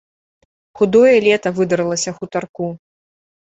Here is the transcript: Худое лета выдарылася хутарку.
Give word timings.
Худое 0.79 1.11
лета 1.25 1.49
выдарылася 1.59 2.15
хутарку. 2.17 2.67